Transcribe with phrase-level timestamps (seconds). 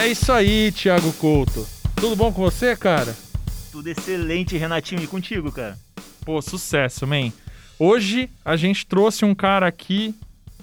[0.00, 1.66] É isso aí, Thiago Couto.
[1.96, 3.14] Tudo bom com você, cara?
[3.72, 5.02] Tudo excelente, Renatinho.
[5.02, 5.76] E contigo, cara?
[6.24, 7.32] Pô, sucesso, man.
[7.78, 10.14] Hoje a gente trouxe um cara aqui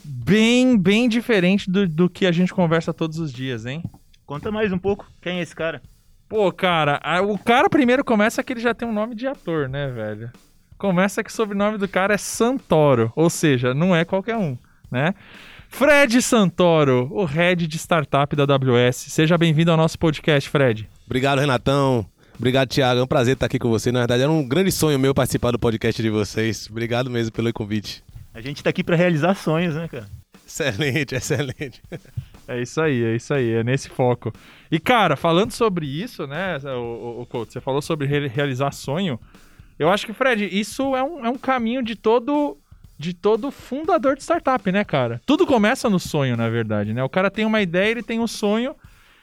[0.04, 3.84] bem, bem diferente do, do que a gente conversa todos os dias, hein?
[4.26, 5.06] Conta mais um pouco.
[5.22, 5.82] Quem é esse cara?
[6.28, 9.70] Pô, cara, a- o cara primeiro começa que ele já tem um nome de ator,
[9.70, 10.32] né, velho?
[10.78, 14.58] Começa que o sobrenome do cara é Santoro, ou seja, não é qualquer um,
[14.92, 15.14] né?
[15.76, 18.96] Fred Santoro, o head de startup da AWS.
[18.96, 20.88] Seja bem-vindo ao nosso podcast, Fred.
[21.06, 22.06] Obrigado, Renatão.
[22.38, 23.00] Obrigado, Thiago.
[23.00, 23.92] É um prazer estar aqui com você.
[23.92, 26.68] Na verdade, era um grande sonho meu participar do podcast de vocês.
[26.70, 28.04] Obrigado mesmo pelo convite.
[28.34, 30.08] A gente tá aqui pra realizar sonhos, né, cara?
[30.46, 31.82] Excelente, excelente.
[32.48, 34.32] É isso aí, é isso aí, é nesse foco.
[34.72, 38.72] E, cara, falando sobre isso, né, o, o, o Couto, você falou sobre re- realizar
[38.72, 39.20] sonho.
[39.80, 42.58] Eu acho que, Fred, isso é um, é um caminho de todo
[42.98, 45.22] de todo fundador de startup, né, cara?
[45.26, 47.04] Tudo começa no sonho, na verdade, né?
[47.04, 48.76] O cara tem uma ideia, ele tem um sonho,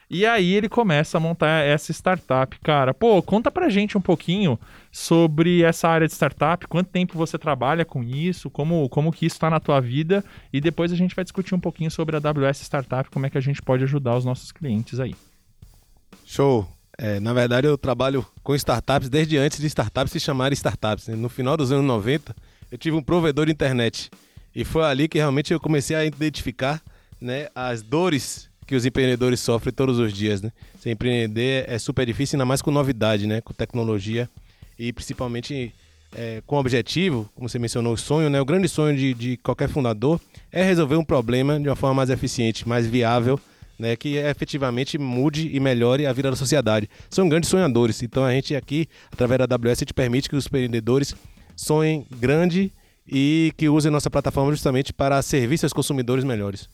[0.09, 2.59] e aí ele começa a montar essa startup.
[2.59, 4.59] Cara, pô, conta pra gente um pouquinho
[4.91, 9.39] sobre essa área de startup, quanto tempo você trabalha com isso, como, como que isso
[9.39, 12.61] tá na tua vida, e depois a gente vai discutir um pouquinho sobre a AWS
[12.61, 15.15] Startup, como é que a gente pode ajudar os nossos clientes aí.
[16.25, 16.67] Show.
[16.97, 21.07] É, na verdade, eu trabalho com startups desde antes de startups se chamarem startups.
[21.07, 21.15] né?
[21.15, 22.35] No final dos anos 90,
[22.71, 24.09] eu tive um provedor de internet.
[24.55, 26.81] E foi ali que realmente eu comecei a identificar
[27.19, 30.41] né, as dores que os empreendedores sofrem todos os dias.
[30.41, 30.51] Né?
[30.79, 33.41] Se empreender é super difícil, ainda mais com novidade, né?
[33.41, 34.29] com tecnologia
[34.79, 35.73] e principalmente
[36.15, 38.39] é, com objetivo, como você mencionou, o sonho, né?
[38.39, 40.19] o grande sonho de, de qualquer fundador
[40.51, 43.39] é resolver um problema de uma forma mais eficiente, mais viável,
[43.81, 46.87] né, que efetivamente mude e melhore a vida da sociedade.
[47.09, 48.03] São grandes sonhadores.
[48.03, 51.15] Então a gente aqui, através da AWS, a gente permite que os empreendedores
[51.61, 52.71] sonhem grande
[53.07, 56.67] e que usem nossa plataforma justamente para servir seus consumidores melhores.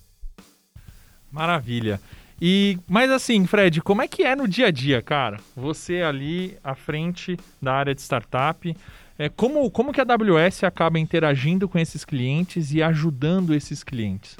[1.30, 2.00] Maravilha.
[2.42, 5.40] E, mas assim, Fred, como é que é no dia a dia, cara?
[5.56, 8.78] Você ali à frente da área de startup,
[9.20, 14.38] é, como, como que a AWS acaba interagindo com esses clientes e ajudando esses clientes?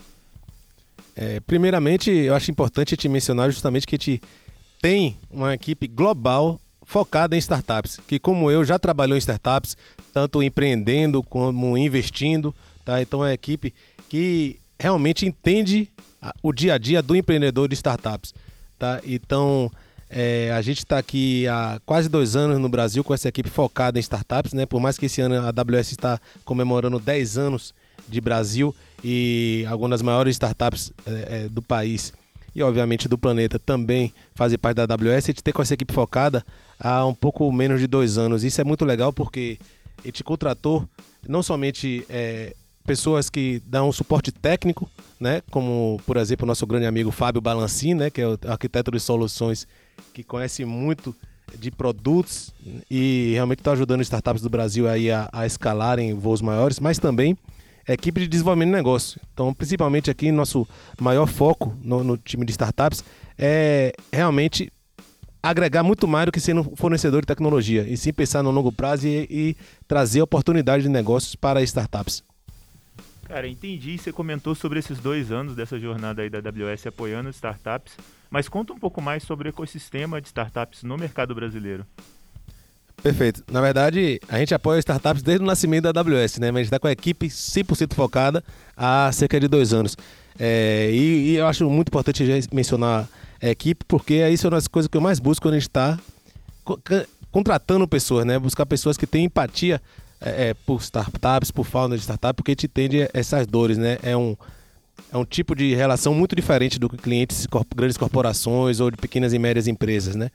[1.16, 4.22] É, primeiramente, eu acho importante te mencionar justamente que a gente
[4.80, 9.76] tem uma equipe global focada em startups, que como eu já trabalhou em startups,
[10.14, 12.56] tanto empreendendo como investindo,
[12.86, 13.02] tá?
[13.02, 13.74] Então é uma equipe
[14.10, 15.90] que realmente entende
[16.42, 18.34] o dia a dia do empreendedor de startups,
[18.80, 19.02] tá?
[19.06, 19.70] Então
[20.10, 24.00] é, a gente está aqui há quase dois anos no Brasil com essa equipe focada
[24.00, 24.66] em startups, né?
[24.66, 27.74] Por mais que esse ano a AWS está comemorando 10 anos
[28.08, 32.14] de Brasil e algumas das maiores startups é, é, do país
[32.58, 35.94] e obviamente do planeta também fazem parte da AWS, a gente tem com essa equipe
[35.94, 36.44] focada
[36.80, 38.44] há um pouco menos de dois anos.
[38.44, 39.60] Isso é muito legal porque
[40.00, 40.90] a gente contratou
[41.28, 46.88] não somente é, pessoas que dão suporte técnico, né, como por exemplo o nosso grande
[46.88, 49.68] amigo Fábio Balancin, né, que é o arquiteto de soluções
[50.12, 51.16] que conhece muito
[51.60, 52.52] de produtos
[52.90, 57.38] e realmente está ajudando startups do Brasil aí a, a escalarem voos maiores, mas também
[57.94, 59.22] equipe de desenvolvimento de negócio.
[59.34, 60.68] Então, principalmente aqui, nosso
[61.00, 63.04] maior foco no, no time de startups
[63.38, 64.72] é realmente
[65.42, 69.08] agregar muito mais do que sendo fornecedor de tecnologia, e sim pensar no longo prazo
[69.08, 72.24] e, e trazer oportunidades de negócios para startups.
[73.28, 73.98] Cara, entendi.
[73.98, 77.98] Você comentou sobre esses dois anos dessa jornada aí da AWS apoiando startups.
[78.30, 81.86] Mas conta um pouco mais sobre o ecossistema de startups no mercado brasileiro.
[83.02, 83.44] Perfeito.
[83.52, 86.52] Na verdade, a gente apoia startups desde o nascimento da AWS, né?
[86.52, 88.44] Mas a gente está com a equipe 100% focada
[88.76, 89.96] há cerca de dois anos.
[90.40, 93.08] É, e, e eu acho muito importante mencionar
[93.42, 95.70] a equipe, porque isso é uma das coisas que eu mais busco quando a gente
[95.70, 95.98] está
[96.64, 96.80] co-
[97.32, 98.38] contratando pessoas, né?
[98.40, 99.80] Buscar pessoas que têm empatia
[100.20, 104.00] é, é, por startups, por founders de startup, porque a gente entende essas dores, né?
[104.02, 104.36] É um,
[105.14, 108.98] é um tipo de relação muito diferente do que clientes de grandes corporações ou de
[108.98, 110.30] pequenas e médias empresas, né?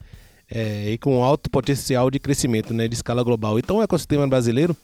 [0.55, 2.87] É, e com alto potencial de crescimento, né?
[2.87, 3.59] De escala global.
[3.59, 4.77] Então o ecossistema brasileiro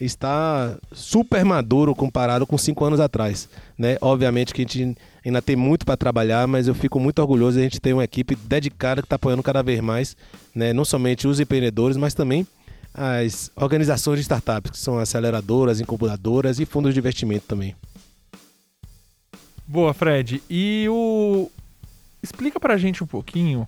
[0.00, 3.96] está super maduro comparado com cinco anos atrás, né?
[4.00, 7.60] Obviamente que a gente ainda tem muito para trabalhar, mas eu fico muito orgulhoso de
[7.60, 10.16] a gente ter uma equipe dedicada que está apoiando cada vez mais,
[10.52, 10.72] né?
[10.72, 12.44] Não somente os empreendedores, mas também
[12.92, 17.76] as organizações de startups, que são aceleradoras, incubadoras e fundos de investimento também.
[19.66, 20.42] Boa, Fred.
[20.50, 21.48] E o.
[22.22, 23.66] Explica pra gente um pouquinho,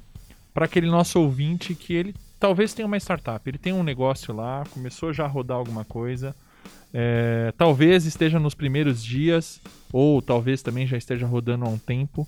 [0.55, 4.65] para aquele nosso ouvinte, que ele talvez tenha uma startup, ele tem um negócio lá,
[4.71, 6.35] começou já a rodar alguma coisa,
[6.93, 9.61] é, talvez esteja nos primeiros dias,
[9.93, 12.27] ou talvez também já esteja rodando há um tempo.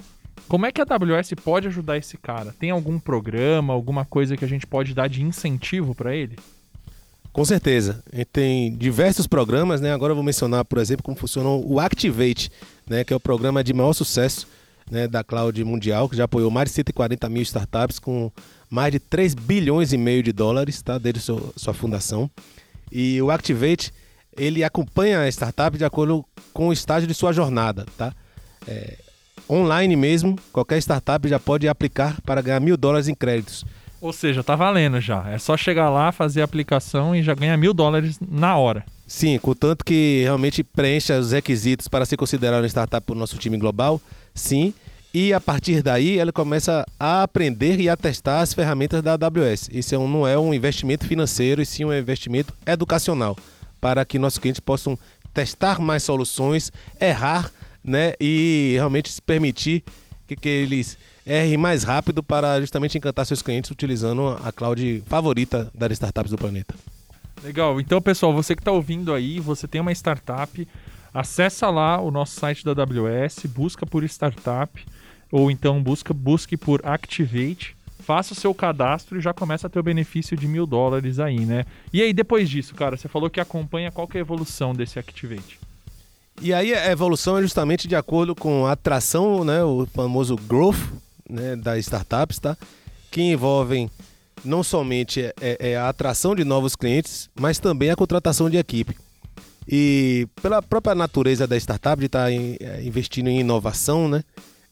[0.49, 2.55] Como é que a AWS pode ajudar esse cara?
[2.59, 6.37] Tem algum programa, alguma coisa que a gente pode dar de incentivo para ele?
[7.33, 8.03] Com certeza.
[8.13, 9.93] A tem diversos programas, né?
[9.93, 12.51] Agora eu vou mencionar, por exemplo, como funciona o Activate,
[12.89, 13.05] né?
[13.05, 14.49] Que é o programa de maior sucesso
[14.91, 18.31] né, da cloud mundial, que já apoiou mais de 140 mil startups com
[18.71, 22.31] mais de 3 bilhões e meio de dólares, tá, desde sua, fundação.
[22.91, 23.93] E o Activate,
[24.37, 28.13] ele acompanha a startup de acordo com o estágio de sua jornada, tá?
[28.67, 28.99] É,
[29.49, 33.65] online mesmo, qualquer startup já pode aplicar para ganhar mil dólares em créditos.
[34.01, 35.29] Ou seja, tá valendo já.
[35.31, 38.85] É só chegar lá, fazer a aplicação e já ganha mil dólares na hora.
[39.07, 43.39] Sim, contanto que realmente preencha os requisitos para ser considerado uma startup para o nosso
[43.39, 44.01] time global,
[44.35, 44.75] sim.
[45.15, 49.71] E a partir daí ela começa a aprender e a testar as ferramentas da AWS.
[49.73, 53.37] Isso é não é um investimento financeiro, e sim um investimento educacional,
[53.81, 54.99] para que nossos clientes possam
[55.33, 57.51] testar mais soluções, errar
[57.85, 59.85] né, e realmente se permitir
[60.27, 65.71] que, que eles errem mais rápido para justamente encantar seus clientes utilizando a cloud favorita
[65.73, 66.75] das startups do planeta.
[67.43, 67.81] Legal.
[67.81, 70.67] Então, pessoal, você que está ouvindo aí, você tem uma startup,
[71.13, 74.85] acessa lá o nosso site da AWS, busca por startup
[75.31, 79.79] ou então busca busque por Activate, faça o seu cadastro e já começa a ter
[79.79, 81.65] o benefício de mil dólares aí, né?
[81.93, 84.99] E aí, depois disso, cara, você falou que acompanha qual que é a evolução desse
[84.99, 85.59] Activate.
[86.41, 90.77] E aí a evolução é justamente de acordo com a atração, né, o famoso growth
[91.29, 92.57] né, das startups, tá?
[93.11, 93.91] Que envolvem
[94.45, 98.57] não somente é, é, é a atração de novos clientes, mas também a contratação de
[98.57, 98.97] equipe.
[99.69, 104.23] E pela própria natureza da startup de estar tá é, investindo em inovação, né?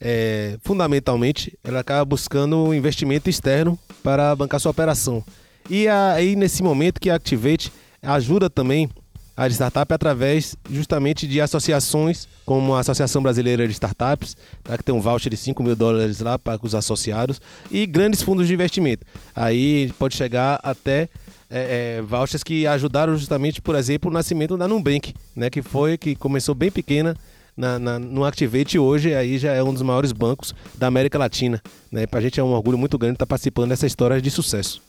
[0.00, 5.24] É, fundamentalmente, ela acaba buscando investimento externo para bancar sua operação.
[5.68, 7.72] E aí, nesse momento que a Activate
[8.02, 8.88] ajuda também
[9.36, 14.94] a startup através justamente de associações, como a Associação Brasileira de Startups, tá, que tem
[14.94, 17.40] um voucher de 5 mil dólares lá para os associados,
[17.70, 19.04] e grandes fundos de investimento.
[19.34, 21.08] Aí pode chegar até
[21.50, 25.98] é, é, vouchers que ajudaram justamente, por exemplo, o nascimento da Nubank, né, que foi
[25.98, 27.16] que começou bem pequena
[27.56, 31.62] na, na, no Activate hoje aí já é um dos maiores bancos da América Latina.
[31.90, 32.06] Né?
[32.06, 34.82] Para a gente é um orgulho muito grande estar participando dessa história de sucesso.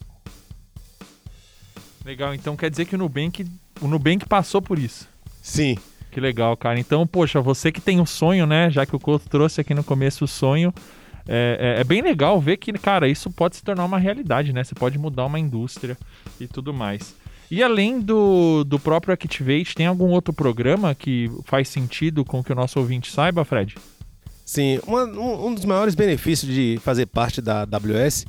[2.06, 3.48] Legal, então quer dizer que o Nubank,
[3.82, 5.08] o Nubank passou por isso.
[5.42, 5.76] Sim.
[6.12, 6.80] Que legal, cara.
[6.80, 8.70] Então, poxa, você que tem um sonho, né?
[8.70, 10.72] Já que o Couto trouxe aqui no começo o sonho,
[11.28, 14.64] é, é, é, bem legal ver que, cara, isso pode se tornar uma realidade, né?
[14.64, 15.98] Você pode mudar uma indústria
[16.40, 17.16] e tudo mais.
[17.50, 22.52] E além do, do próprio Activate, tem algum outro programa que faz sentido com que
[22.52, 23.76] o nosso ouvinte saiba, Fred?
[24.46, 28.26] Sim, uma, um, um dos maiores benefícios de fazer parte da AWS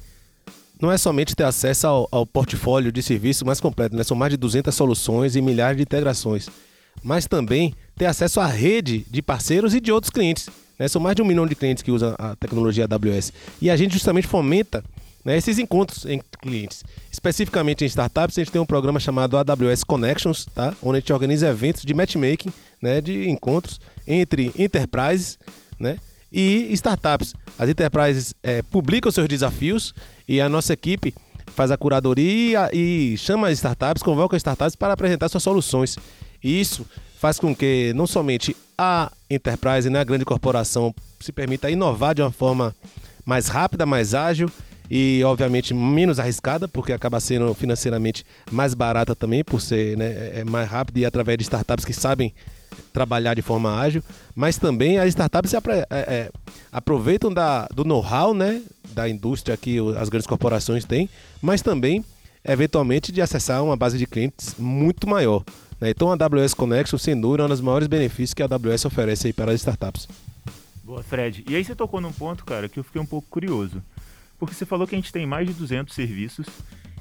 [0.81, 4.05] não é somente ter acesso ao, ao portfólio de serviços mais completo, né?
[4.05, 6.49] são mais de 200 soluções e milhares de integrações,
[7.03, 10.49] mas também ter acesso à rede de parceiros e de outros clientes.
[10.79, 10.89] Né?
[10.89, 13.33] São mais de um milhão de clientes que usam a tecnologia AWS.
[13.61, 14.85] E a gente justamente fomenta
[15.25, 16.85] né, esses encontros em clientes.
[17.11, 20.75] Especificamente em startups, a gente tem um programa chamado AWS Connections, tá?
[20.83, 25.39] onde a gente organiza eventos de matchmaking, né, de encontros entre enterprises
[25.81, 25.97] né,
[26.31, 27.35] e startups.
[27.59, 29.95] As enterprises é, publicam seus desafios
[30.29, 31.15] e a nossa equipe
[31.55, 35.97] faz a curadoria e chama as startups, convoca startups para apresentar suas soluções.
[36.43, 36.87] E isso
[37.19, 42.23] faz com que não somente a enterprise, né, a grande corporação, se permita inovar de
[42.23, 42.75] uma forma
[43.25, 44.51] mais rápida, mais ágil
[44.91, 50.33] e, obviamente, menos arriscada, porque acaba sendo financeiramente mais barata também, por ser né, é,
[50.41, 52.33] é mais rápido e através de startups que sabem
[52.93, 54.03] trabalhar de forma ágil,
[54.35, 56.31] mas também as startups se é, é,
[56.73, 61.09] aproveitam da, do know-how né, da indústria que as grandes corporações têm,
[61.43, 62.05] mas também,
[62.45, 65.45] eventualmente, de acessar uma base de clientes muito maior.
[65.81, 65.91] Né?
[65.91, 69.27] Então, a AWS Connection, sem dúvida, é um dos maiores benefícios que a AWS oferece
[69.27, 70.09] aí para as startups.
[70.83, 71.45] Boa, Fred.
[71.49, 73.83] E aí você tocou num ponto, cara, que eu fiquei um pouco curioso.
[74.39, 76.47] Porque você falou que a gente tem mais de 200 serviços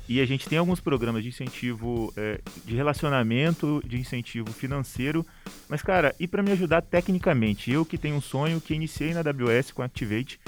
[0.08, 5.26] e a gente tem alguns programas de incentivo é, de relacionamento, de incentivo financeiro.
[5.68, 7.72] Mas, cara, e para me ajudar tecnicamente?
[7.72, 10.40] Eu que tenho um sonho, que iniciei na AWS com Activate,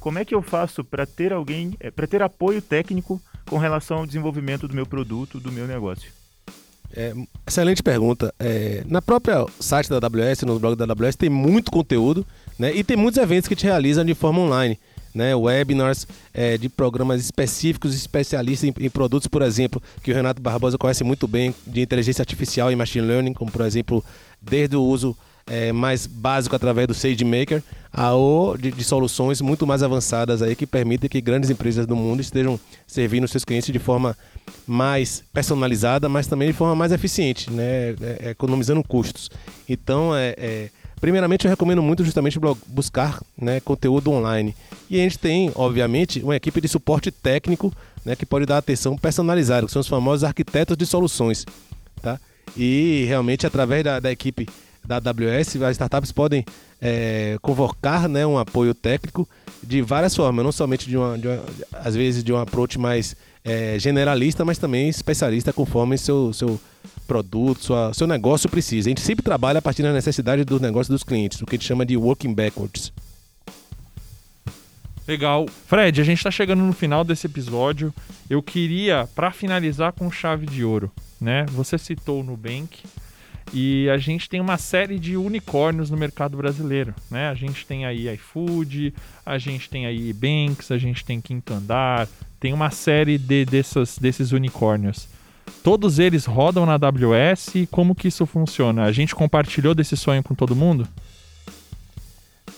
[0.00, 3.98] como é que eu faço para ter alguém, é, para ter apoio técnico com relação
[3.98, 6.10] ao desenvolvimento do meu produto, do meu negócio?
[6.92, 7.12] É,
[7.46, 8.34] excelente pergunta.
[8.38, 12.26] É, na própria site da AWS, no blog da AWS, tem muito conteúdo
[12.58, 14.78] né, e tem muitos eventos que te realizam de forma online
[15.16, 20.42] né, webinars é, de programas específicos, especialistas em, em, produtos, por exemplo, que o Renato
[20.42, 24.04] Barbosa conhece muito bem, de inteligência artificial e machine learning, como por exemplo,
[24.40, 28.10] desde o uso é, mais básico através do SageMaker, a
[28.58, 32.60] de, de, soluções muito mais avançadas aí que permitem que grandes empresas do mundo estejam
[32.86, 34.16] servindo seus clientes de forma
[34.66, 39.30] mais personalizada, mas também de forma mais eficiente, né, é, economizando custos.
[39.68, 44.54] Então, é, é Primeiramente, eu recomendo muito justamente buscar né, conteúdo online.
[44.88, 47.72] E a gente tem, obviamente, uma equipe de suporte técnico
[48.04, 51.44] né, que pode dar atenção personalizada, que são os famosos arquitetos de soluções.
[52.00, 52.18] Tá?
[52.56, 54.48] E realmente, através da, da equipe
[54.86, 56.44] da AWS, as startups podem
[56.80, 59.28] é, convocar né, um apoio técnico
[59.62, 63.16] de várias formas, não somente de uma, de uma às vezes de um approach mais
[63.44, 66.60] é, generalista, mas também especialista conforme seu, seu
[67.06, 68.88] produto, sua, seu negócio precisa.
[68.88, 71.58] A gente sempre trabalha a partir da necessidade dos negócios dos clientes, o que a
[71.58, 72.92] gente chama de working backwards.
[75.06, 75.46] Legal.
[75.66, 77.94] Fred, a gente está chegando no final desse episódio.
[78.28, 81.46] Eu queria, para finalizar com chave de ouro, né?
[81.50, 82.82] Você citou o Nubank
[83.52, 87.28] e a gente tem uma série de unicórnios no mercado brasileiro, né?
[87.28, 88.92] A gente tem aí iFood,
[89.24, 92.08] a gente tem aí Banks, a gente tem Quinto Andar,
[92.40, 95.08] tem uma série de, dessas, desses unicórnios.
[95.62, 98.84] Todos eles rodam na AWS e como que isso funciona?
[98.84, 100.86] A gente compartilhou desse sonho com todo mundo?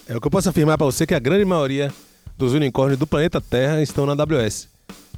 [0.07, 1.92] É o que eu posso afirmar para você que a grande maioria
[2.37, 4.68] dos unicórnios do planeta Terra estão na AWS.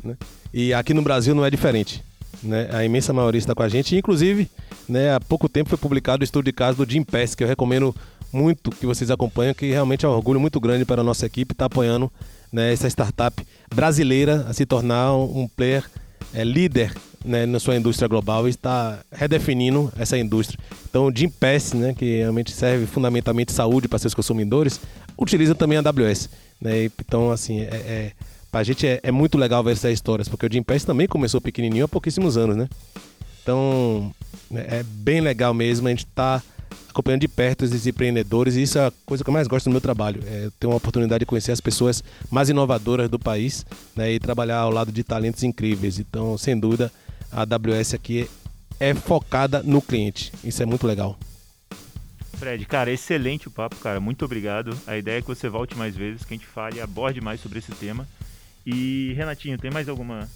[0.03, 0.17] Né?
[0.53, 2.03] E aqui no Brasil não é diferente.
[2.43, 2.69] Né?
[2.73, 3.97] A imensa maioria está com a gente.
[3.97, 4.49] Inclusive,
[4.89, 7.49] né, há pouco tempo foi publicado o estudo de caso do Jim Pass, que eu
[7.49, 7.95] recomendo
[8.33, 11.53] muito que vocês acompanhem, que realmente é um orgulho muito grande para a nossa equipe
[11.53, 12.11] estar tá apoiando
[12.53, 15.85] né, essa startup brasileira a se tornar um player
[16.33, 16.93] é, líder
[17.25, 20.59] né, na sua indústria global e está redefinindo essa indústria.
[20.89, 24.81] Então, o Jim Pass, né, que realmente serve fundamentalmente saúde para seus consumidores,
[25.19, 26.31] utiliza também a AWS.
[26.61, 26.85] Né?
[26.85, 28.13] Então, assim, é, é,
[28.51, 31.07] para a gente é, é, muito legal ver essas histórias, porque o Jim Pass também
[31.07, 32.69] começou pequenininho há pouquíssimos anos, né?
[33.43, 34.13] Então,
[34.55, 36.43] é bem legal mesmo, a gente está
[36.89, 39.73] acompanhando de perto esses empreendedores e isso é a coisa que eu mais gosto do
[39.73, 44.13] meu trabalho, é ter uma oportunidade de conhecer as pessoas mais inovadoras do país né,
[44.13, 45.99] e trabalhar ao lado de talentos incríveis.
[45.99, 46.93] Então, sem dúvida,
[47.33, 48.29] a AWS aqui
[48.79, 50.33] é focada no cliente.
[50.43, 51.19] Isso é muito legal.
[52.39, 54.01] Fred, cara, excelente o papo, cara.
[54.01, 54.77] Muito obrigado.
[54.87, 57.41] A ideia é que você volte mais vezes, que a gente fale e aborde mais
[57.41, 58.09] sobre esse tema.
[58.65, 60.27] E, Renatinho, tem mais alguma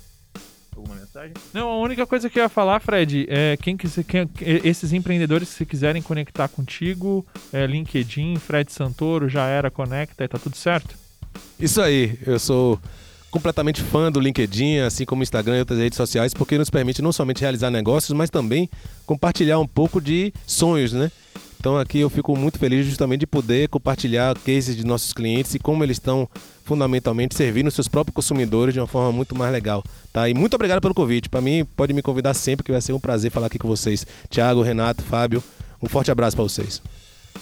[0.77, 1.33] alguma mensagem?
[1.53, 4.29] Não, a única coisa que eu ia falar, Fred, é quem, quiser, quem
[4.65, 10.29] esses empreendedores que se quiserem conectar contigo, é, LinkedIn, Fred Santoro, já era, conecta e
[10.29, 10.97] tá tudo certo?
[11.59, 12.81] Isso aí, eu sou
[13.35, 17.11] completamente fã do LinkedIn, assim como Instagram e outras redes sociais, porque nos permite não
[17.11, 18.71] somente realizar negócios, mas também
[19.05, 21.11] compartilhar um pouco de sonhos, né?
[21.59, 25.59] Então aqui eu fico muito feliz justamente de poder compartilhar cases de nossos clientes e
[25.59, 26.29] como eles estão
[26.65, 30.29] fundamentalmente servindo seus próprios consumidores de uma forma muito mais legal, tá?
[30.29, 31.29] E muito obrigado pelo convite.
[31.29, 34.07] Para mim, pode me convidar sempre que vai ser um prazer falar aqui com vocês.
[34.31, 35.43] Tiago, Renato, Fábio,
[35.83, 36.81] um forte abraço para vocês.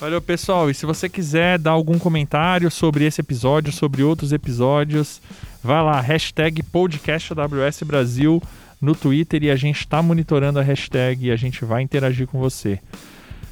[0.01, 0.71] Valeu, pessoal.
[0.71, 5.21] E se você quiser dar algum comentário sobre esse episódio, sobre outros episódios,
[5.63, 8.43] vai lá, hashtag podcastAWS Brasil
[8.81, 12.39] no Twitter e a gente está monitorando a hashtag e a gente vai interagir com
[12.39, 12.81] você.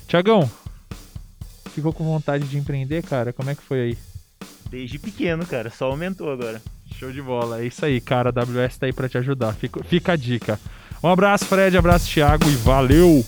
[0.08, 0.50] Tiagão,
[1.72, 3.32] ficou com vontade de empreender, cara?
[3.32, 3.98] Como é que foi aí?
[4.68, 5.70] Desde pequeno, cara.
[5.70, 6.60] Só aumentou agora.
[6.96, 7.62] Show de bola.
[7.62, 8.30] É isso aí, cara.
[8.34, 9.52] A AWS tá aí para te ajudar.
[9.54, 10.60] Fica, fica a dica.
[11.02, 11.76] Um abraço, Fred.
[11.76, 12.48] Abraço, Thiago.
[12.48, 13.24] E valeu!